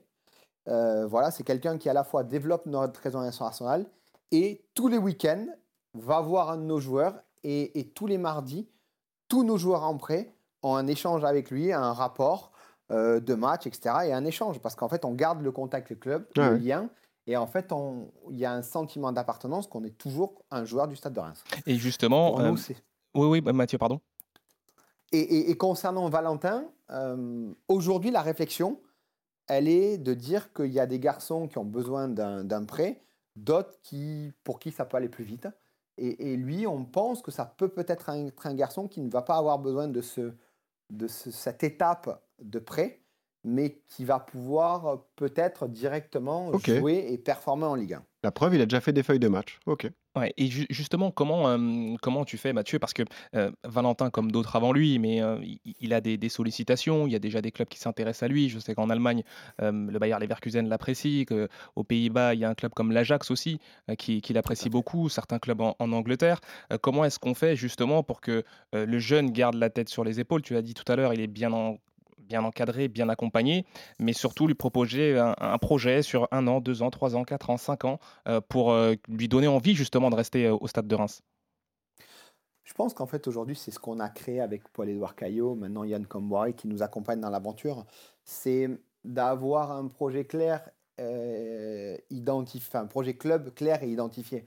[0.70, 3.86] Euh, voilà, c'est quelqu'un qui à la fois développe notre réseau international
[4.30, 5.46] et tous les week-ends
[5.94, 8.68] va voir un de nos joueurs et, tous les mardis,
[9.28, 12.52] tous nos joueurs en prêt ont un échange avec lui, un rapport
[12.90, 13.94] euh, de match, etc.
[14.06, 16.88] et un échange parce qu'en fait, on garde le contact le club, le lien
[17.26, 17.72] et en fait,
[18.30, 21.44] il y a un sentiment d'appartenance qu'on est toujours un joueur du Stade de Reims.
[21.64, 22.52] Et justement, euh,
[23.14, 24.00] oui, oui, bah, Mathieu, pardon.
[25.12, 28.80] Et, concernant Valentin, euh, aujourd'hui, la réflexion,
[29.50, 33.00] elle est de dire qu'il y a des garçons qui ont besoin d'un prêt,
[33.34, 35.48] d'autres qui, pour qui ça peut aller plus vite.
[35.98, 39.36] Et, lui, on pense que ça peut peut-être être un, garçon qui ne va pas
[39.36, 40.32] avoir besoin de, ce,
[40.88, 43.00] de cette étape de prêt,
[43.44, 48.04] mais qui va pouvoir euh, peut-être directement jouer et performer en Ligue 1.
[48.22, 49.58] La preuve, il a déjà fait des feuilles de match.
[49.66, 49.88] Ok.
[50.16, 51.56] Ouais, et justement, comment,
[52.02, 52.80] comment tu fais, Mathieu?
[52.80, 53.04] Parce que
[53.64, 55.22] Valentin, comme d'autres avant lui, mais
[55.80, 58.48] il, a des, sollicitations, il y a déjà des clubs qui s'intéressent à lui.
[58.48, 59.22] Je sais qu'en Allemagne,
[59.60, 63.60] le Bayer Leverkusen l'apprécie, qu'aux Pays-Bas, il y a un club comme l'Ajax aussi
[63.98, 66.40] qui, l'apprécie beaucoup, certains clubs en, en Angleterre.
[66.82, 70.42] comment est-ce qu'on fait justement pour que le jeune garde la tête sur les épaules?
[70.42, 71.78] Tu l'as dit tout à l'heure, il est bien en
[72.30, 73.66] bien encadré, bien accompagné,
[73.98, 77.56] mais surtout lui proposer un, projet sur un an, deux ans, trois ans, quatre ans,
[77.56, 80.94] cinq ans, euh, pour euh, lui donner envie justement de rester euh, au stade de
[80.94, 81.22] Reims.
[82.62, 86.06] Je pense qu'en fait aujourd'hui c'est ce qu'on a créé avec Paul-Édouard Caillot, maintenant Yann
[86.06, 87.84] Comboiré qui nous accompagne dans l'aventure,
[88.22, 88.68] c'est
[89.04, 90.70] d'avoir un projet clair,
[92.10, 94.46] identifié, un projet club clair et identifié.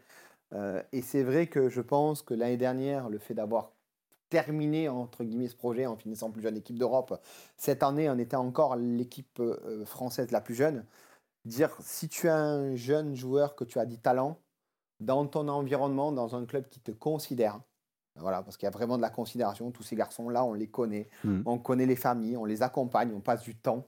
[0.93, 3.72] et c'est vrai que je pense que l'année dernière, le fait d'avoir
[4.34, 7.22] terminé entre guillemets ce projet en finissant plus jeune équipe d'Europe.
[7.56, 10.86] Cette année, on était encore l'équipe euh, française la plus jeune.
[11.46, 14.39] Dire si tu es un jeune joueur que tu as du talent
[15.00, 17.60] dans ton environnement, dans un club qui te considère,
[18.15, 19.69] voilà, parce qu'il y a vraiment de la considération.
[19.69, 21.41] Tous ces garçons-là, on les connaît, mmh.
[21.46, 23.88] on connaît les familles, on les accompagne, on passe du temps.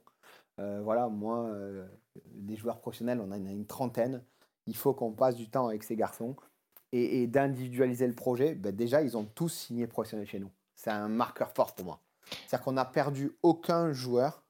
[0.59, 1.87] Euh, voilà, moi, euh,
[2.33, 4.23] des joueurs professionnels, on en a une trentaine.
[4.67, 6.35] Il faut qu'on passe du temps avec ces garçons
[6.95, 10.51] et, d'individualiser le projet, ben déjà, ils ont tous signé professionnel chez nous.
[10.75, 11.99] C'est un marqueur fort pour moi.
[12.47, 14.43] C'est-à-dire qu'on n'a perdu aucun joueur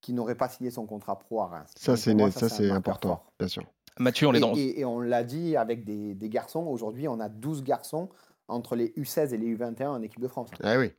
[0.00, 1.70] qui n'aurait pas signé son contrat pro à Reims.
[1.76, 3.64] Ça, c'est important, bien sûr.
[3.98, 4.54] Mathieu, on est dans...
[4.54, 6.60] Et, on l'a dit avec des, garçons.
[6.60, 8.08] Aujourd'hui, on a 12 garçons
[8.46, 10.50] entre les U16 et les U21 en équipe de France.
[10.62, 10.92] Ah oui.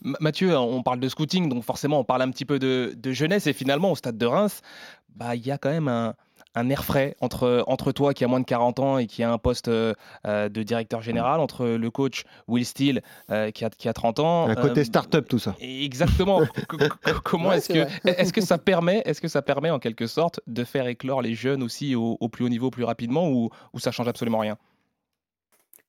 [0.00, 3.46] Mathieu, on parle de scouting, donc forcément on parle un petit peu de, de jeunesse,
[3.46, 4.62] et finalement au stade de Reims,
[5.10, 6.14] bah, il y a quand même un,
[6.56, 9.30] un air frais entre, entre toi qui a moins de 40 ans et qui a
[9.30, 9.92] un poste euh,
[10.26, 14.18] euh, de directeur général, entre le coach Will Steele euh, qui, a, qui a 30
[14.18, 14.48] ans.
[14.48, 15.54] Un côté start-up tout ça.
[15.60, 16.40] Exactement.
[17.24, 20.64] Comment est-ce que, est-ce que ça permet, est-ce que ça permet en quelque sorte de
[20.64, 23.92] faire éclore les jeunes aussi au, au plus haut niveau plus rapidement ou, ou ça
[23.92, 24.56] change absolument rien?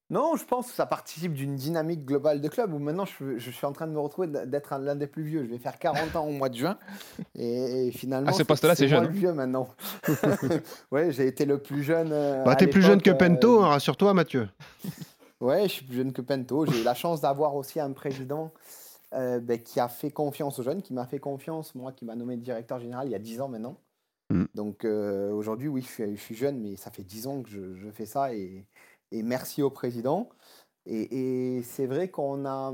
[0.09, 3.51] Non, je pense que ça participe d'une dynamique globale de club où maintenant je, je,
[3.51, 5.43] suis en train de me retrouver d'être l'un des plus vieux.
[5.43, 6.77] Je vais faire 40 ans au mois de juin
[7.35, 8.29] et, finalement.
[8.29, 9.03] À ce poste-là, c'est jeune.
[9.03, 9.67] le vieux maintenant.
[10.91, 12.11] ouais, j'ai été le plus jeune.
[12.13, 14.47] Euh, bah, t'es plus jeune que Pento, euh, hein, rassure-toi, Mathieu.
[15.41, 16.65] ouais, je suis plus jeune que Pento.
[16.65, 18.53] J'ai eu la chance d'avoir aussi un président
[19.13, 22.15] euh, ben, qui a fait confiance aux jeunes, qui m'a fait confiance, moi, qui m'a
[22.15, 23.77] nommé directeur général il y a 10 ans maintenant.
[24.29, 24.45] Mm.
[24.53, 27.49] Donc euh, aujourd'hui, oui, je suis, je suis jeune, mais ça fait 10 ans que
[27.49, 28.65] je, je fais ça et,
[29.11, 30.29] et merci au président.
[30.85, 32.73] Et, et c'est vrai qu'on a,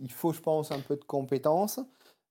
[0.00, 1.80] il faut, je pense, un peu de compétences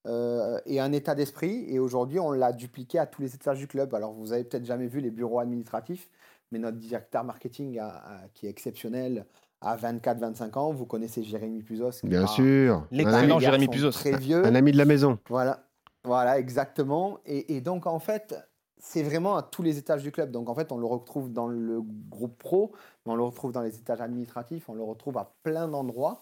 [0.07, 1.65] euh, et un état d'esprit.
[1.67, 3.93] Et aujourd'hui, on l'a dupliqué à tous les étages du club.
[3.93, 6.09] Alors, vous avez peut-être jamais vu les bureaux administratifs,
[6.51, 9.25] mais notre directeur marketing, a- a- qui est exceptionnel,
[9.61, 10.73] à 24-25 ans.
[10.73, 11.91] Vous connaissez Jérémy Puzos.
[12.01, 12.87] qui Bien a- sûr.
[12.89, 13.91] L'excellent Un ami, un Jérémy Puzos.
[13.91, 14.43] Très vieux.
[14.43, 15.19] un ami de la maison.
[15.29, 15.67] Voilà,
[16.03, 17.19] voilà, exactement.
[17.27, 18.35] Et, et donc, en fait,
[18.81, 20.31] c'est vraiment à tous les étages du club.
[20.31, 22.73] Donc, en fait, on le retrouve dans le groupe pro,
[23.05, 26.21] on le retrouve dans les étages administratifs, on le retrouve à plein d'endroits.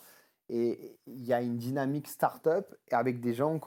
[0.49, 3.59] Et il y a une dynamique start-up avec des gens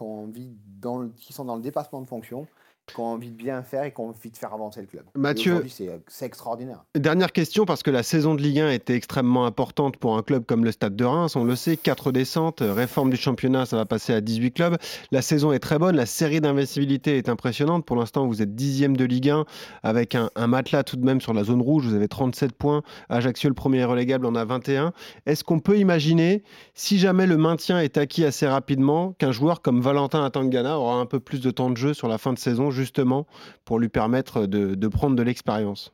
[1.16, 2.46] qui sont dans le dépassement de fonction,
[2.86, 5.04] qui ont envie de bien faire et qui ont envie de faire avancer le club.
[5.14, 5.72] Mathieu- aujourd'hui,
[6.08, 6.84] c'est extraordinaire.
[6.96, 10.44] Dernière question, parce que la saison de Ligue 1 était extrêmement importante pour un club
[10.44, 11.36] comme le Stade de Reims.
[11.36, 14.76] On le sait, quatre descentes, euh, réforme du championnat, ça va passer à 18 clubs.
[15.12, 17.86] La saison est très bonne, la série d'invincibilité est impressionnante.
[17.86, 19.44] Pour l'instant, vous êtes dixième de Ligue 1,
[19.84, 21.86] avec un, un matelas tout de même sur la zone rouge.
[21.86, 22.82] Vous avez 37 points.
[23.08, 24.92] Ajaccio, le premier relégable, en a 21.
[25.26, 26.42] Est-ce qu'on peut imaginer,
[26.74, 31.06] si jamais le maintien est acquis assez rapidement, qu'un joueur comme Valentin Atangana aura un
[31.06, 33.26] peu plus de temps de jeu sur la fin de saison, justement,
[33.64, 35.92] pour lui permettre de, de prendre de l'expérience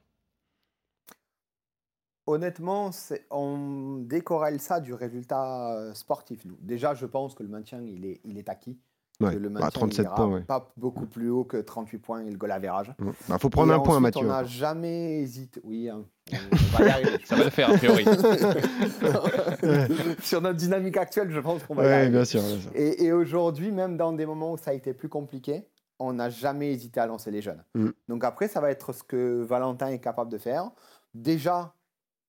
[2.27, 2.91] Honnêtement,
[3.31, 6.45] on décorrèle ça du résultat euh, sportif.
[6.45, 6.59] Nous.
[6.61, 8.77] Déjà, je pense que le maintien, il est, il est acquis.
[9.21, 10.41] Ouais, que le bah, maintien, 37 il ira points, ouais.
[10.43, 12.93] pas beaucoup plus haut que 38 points et le goal average.
[13.01, 14.27] Il bah, faut prendre Et un point, Mathieu.
[14.27, 15.59] On n'a jamais hésité.
[15.65, 17.19] Oui, hein, on va y arriver.
[17.25, 18.05] Ça va le faire, a priori.
[20.23, 22.11] Sur notre dynamique actuelle, je pense qu'on va y Oui, arriver.
[22.11, 22.43] bien sûr.
[22.43, 22.71] bien sûr.
[22.75, 25.65] Et, et aujourd'hui, même dans des moments où ça a été plus compliqué,
[25.99, 27.63] on n'a jamais hésité à lancer les jeunes.
[27.75, 27.89] Mm.
[28.09, 30.71] Donc après, ça va être ce que Valentin est capable de faire.
[31.15, 31.75] Déjà,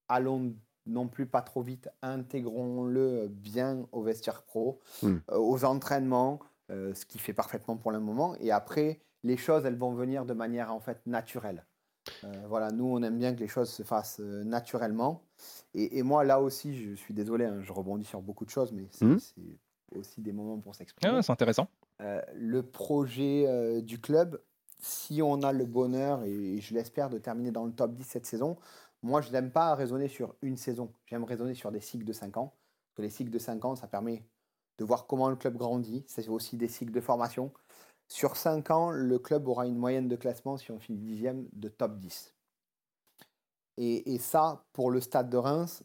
[0.07, 0.53] allons
[0.85, 5.07] non plus pas trop vite, intégrons-le bien au vestiaire pro, Mm.
[5.31, 6.39] euh, aux entraînements,
[6.71, 8.35] euh, ce qu'il fait parfaitement pour le moment.
[8.39, 11.65] Et après, les choses, elles vont venir de manière en fait naturelle.
[12.23, 15.21] Euh, voilà, nous, on aime bien que les choses se fassent euh, naturellement.
[15.75, 18.71] Et, et moi, là aussi, je suis désolé, hein, je rebondis sur beaucoup de choses,
[18.71, 19.05] mais c'est
[19.91, 21.15] c'est aussi des moments pour s'exprimer.
[21.17, 21.67] Ah, c'est intéressant.
[22.01, 24.41] Euh, le projet euh, du club,
[24.79, 28.25] si on a le bonheur, et je l'espère, de terminer dans le top 10 cette
[28.25, 28.57] saison,
[29.01, 30.91] moi, je n'aime pas raisonner sur une saison.
[31.05, 32.53] J'aime raisonner sur des cycles de 5 ans.
[32.87, 34.23] Parce que les cycles de 5 ans, ça permet
[34.77, 36.03] de voir comment le club grandit.
[36.07, 37.51] C'est aussi des cycles de formation.
[38.07, 41.69] Sur 5 ans, le club aura une moyenne de classement, si on finit dixième, de
[41.69, 42.33] top 10.
[43.77, 45.83] Et, et ça, pour le stade de Reims,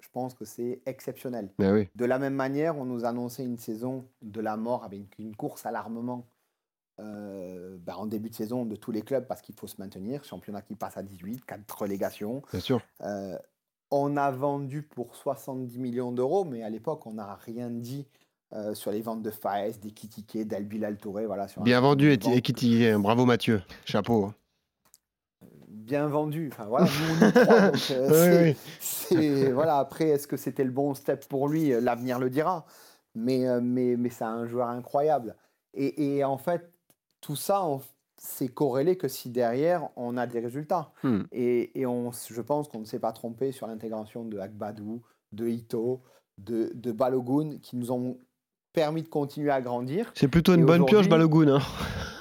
[0.00, 1.50] je pense que c'est exceptionnel.
[1.58, 1.88] Oui.
[1.94, 5.66] De la même manière, on nous annonçait une saison de la mort avec une course
[5.66, 6.26] à l'armement
[7.00, 10.22] euh, ben, en début de saison de tous les clubs parce qu'il faut se maintenir.
[10.24, 12.42] Championnat qui passe à 18, 4 relégations.
[12.50, 12.80] Bien sûr.
[13.02, 13.38] Euh,
[13.90, 18.06] on a vendu pour 70 millions d'euros, mais à l'époque, on n'a rien dit
[18.52, 21.26] euh, sur les ventes de Faes, des Kitike, d'Albilal Touré.
[21.26, 22.34] Voilà, sur un Bien vendu, nombre de ventes.
[22.36, 22.92] Ekiti.
[22.98, 23.62] Bravo, Mathieu.
[23.84, 24.26] Chapeau.
[24.26, 24.34] hein.
[25.72, 26.50] Bien vendu.
[26.52, 28.08] Enfin, voilà, nous, on y croit, donc, euh,
[28.48, 29.28] Oui, c'est- oui.
[29.38, 31.68] c'est- voilà, après, est-ce que c'était le bon step pour lui?
[31.80, 32.66] L'avenir le dira.
[33.14, 35.36] Mais, euh, mais, mais c'est un joueur incroyable.
[35.74, 36.70] Et, et en fait,
[37.20, 37.64] tout ça,
[38.16, 40.92] c'est corrélé que si derrière, on a des résultats.
[41.04, 41.22] Hmm.
[41.32, 45.02] Et, et on, je pense qu'on ne s'est pas trompé sur l'intégration de Agbadou,
[45.32, 46.02] de Ito,
[46.38, 48.18] de, de Balogun, qui nous ont
[48.72, 50.10] permis de continuer à grandir.
[50.14, 51.56] C'est plutôt une Et bonne pioche, Balogun.
[51.56, 51.60] hein.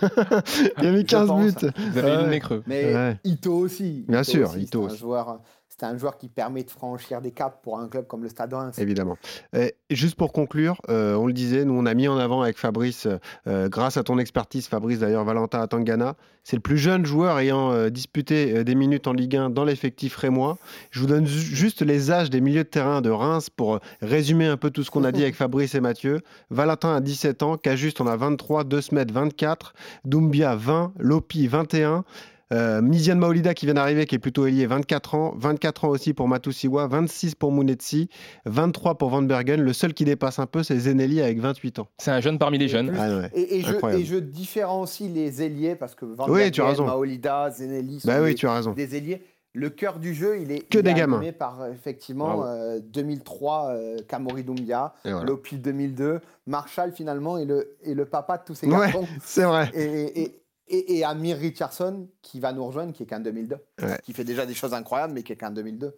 [0.81, 1.41] Il a mis Je 15 pense.
[1.55, 1.67] buts.
[1.91, 2.23] Vous avez Ouais.
[2.23, 2.63] le nez creux.
[2.67, 3.17] Mais Ouais.
[3.23, 4.05] Ito aussi.
[4.07, 5.39] Bien sûr, aussi, Ito un joueur,
[5.79, 8.49] c'est un joueur qui permet de franchir des caps pour un club comme le Stade
[8.49, 8.77] de Reims.
[8.79, 9.17] Évidemment.
[9.53, 12.57] Et juste pour conclure, euh, on le disait, nous on a mis en avant avec
[12.57, 13.07] Fabrice,
[13.47, 17.71] euh, grâce à ton expertise, Fabrice d'ailleurs, Valentin Atangana, c'est le plus jeune joueur ayant
[17.71, 20.57] euh, disputé des minutes en Ligue 1 dans l'effectif rémois.
[20.91, 24.47] Je vous donne ju- juste les âges des milieux de terrain de Reims pour résumer
[24.47, 26.21] un peu tout ce qu'on a dit avec Fabrice et Mathieu.
[26.49, 29.73] Valentin a 17 ans, Cajuste en a 23, De Smet 24,
[30.05, 32.03] Doumbia 20, Lopi 21.
[32.51, 35.33] Euh, Miziane Maolida qui vient d'arriver, qui est plutôt ailier, 24 ans.
[35.37, 38.09] 24 ans aussi pour Matusiwa, 26 pour Mounetsi,
[38.45, 39.61] 23 pour Van Bergen.
[39.61, 41.87] Le seul qui dépasse un peu, c'est Zenelli avec 28 ans.
[41.99, 42.87] C'est un jeune parmi les Et jeunes.
[42.89, 43.29] plus- Ah ouais.
[43.35, 46.85] Et, et je, et différencie les ailiers parce que Van Oui, Bergen, tu as raison.
[46.85, 48.71] Maolida, Zenelli sont Bah oui, des, tu as raison.
[48.73, 49.21] des ailiers.
[49.53, 51.17] Le cœur du jeu, il est, Que il des est gamins.
[51.17, 52.43] animé par euh, effectivement Bravo.
[52.45, 55.25] euh, 2003 euh, Kamori Doumbia, Et voilà.
[55.25, 58.73] Lopi 2002, Marshall finalement est le, est le papa de tous ces Ouais.
[58.91, 59.07] garçons.
[59.23, 59.71] C'est vrai.
[59.75, 60.35] Et,
[60.69, 63.99] et, Amir Richardson qui va nous rejoindre, qui est qu'un 2002, Ouais.
[64.03, 65.95] qui fait déjà des choses incroyables, mais qui est qu'un 2002.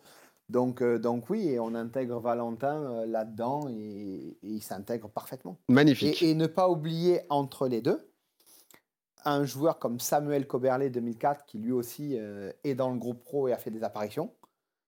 [0.49, 5.57] Donc, euh, donc oui, et on intègre Valentin euh, là-dedans et, et il s'intègre parfaitement.
[5.69, 6.21] Magnifique.
[6.21, 7.99] Et, et ne pas oublier entre les deux
[9.23, 13.47] un joueur comme Samuel Coberlé 2004 qui lui aussi euh, est dans le groupe pro
[13.47, 14.33] et a fait des apparitions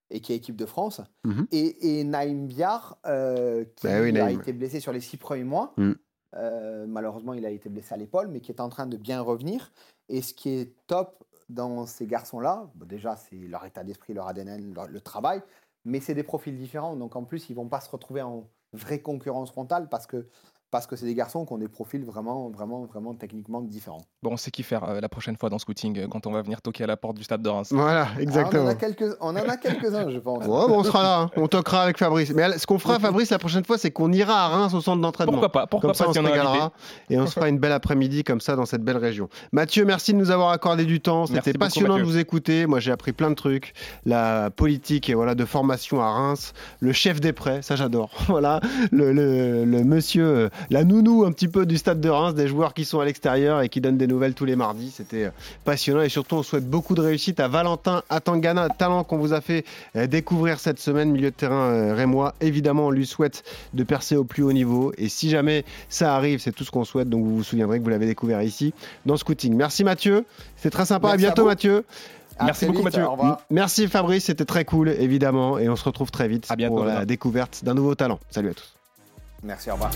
[0.10, 1.02] et qui est équipe de France.
[1.24, 1.48] Mhm.
[1.52, 5.74] Et, et Naïm Biar, qui Bah oui, a été blessé sur les six premiers mois.
[5.78, 5.96] Mhm.
[6.36, 9.22] Euh, malheureusement, il a été blessé à l'épaule, mais qui est en train de bien
[9.22, 9.72] revenir.
[10.10, 14.74] Et ce qui est top dans ces garçons-là, déjà, c'est leur état d'esprit, leur ADN,
[14.74, 15.42] leur- le travail,
[15.86, 16.96] mais c'est des profils différents.
[16.96, 20.28] Donc en plus, ils vont pas se retrouver en vraie concurrence frontale parce que
[20.74, 24.02] parce que c'est des garçons qui ont des profils vraiment, vraiment, vraiment techniquement différents.
[24.24, 26.42] Bon, on sait qui faire euh, la prochaine fois dans Scouting euh, quand on va
[26.42, 27.68] venir toquer à la porte du stade de Reims.
[27.72, 28.68] Voilà, Ah, on en exactement.
[28.68, 30.40] a quelques, on en a quelques-uns, je pense.
[30.40, 31.32] Ouais, bon, on sera là, hein.
[31.38, 32.32] on toquera avec Fabrice.
[32.34, 35.00] Mais ce qu'on fera, Fabrice, la prochaine fois, c'est qu'on ira à Reims au centre
[35.02, 35.34] d'entraînement.
[35.34, 36.72] Pourquoi pas Pourquoi Comme ça, pas on s'il se régalera
[37.12, 39.30] et on se fera une belle après-midi comme ça dans cette belle région.
[39.52, 41.28] Mathieu, merci de nous avoir accordé du temps.
[41.28, 42.66] C'était beaucoup, passionnant de vous écouter.
[42.66, 43.74] Moi, j'ai appris plein de trucs.
[44.06, 48.10] La politique et voilà de formation à Reims, le chef des prêts, ça j'adore.
[48.28, 52.34] Voilà, le, le- le monsieur, euh, la nounou un petit peu du stade de Reims,
[52.34, 54.92] des joueurs qui sont à l'extérieur et qui donnent des nouvelles tous les mardis.
[54.96, 55.30] C'était euh,
[55.66, 59.42] passionnant et surtout, on souhaite beaucoup de réussite à Valentin Atangana, talent qu'on vous a
[59.42, 62.34] fait euh, découvrir cette semaine, milieu de terrain euh, rémois.
[62.42, 64.94] Évidemment, on lui souhaite de percer au plus haut niveau.
[64.98, 67.10] Et si jamais ça arrive, c'est tout ce qu'on souhaite.
[67.10, 68.74] Donc vous vous souviendrez que vous l'avez découvert ici
[69.06, 69.56] dans Scouting.
[69.56, 70.26] Merci Mathieu,
[70.58, 71.10] c'est très sympa.
[71.10, 71.46] Merci à bientôt à.
[71.46, 71.86] Mathieu.
[72.40, 73.06] À Merci beaucoup, vite, Mathieu.
[73.06, 73.18] Au.
[73.52, 75.60] Merci Fabrice, c'était très cool évidemment.
[75.60, 78.20] Et on se retrouve très vite À bientôt, pour la découverte d'un nouveau talent.
[78.30, 78.74] Salut à tous.
[79.44, 79.92] Merci, au revoir.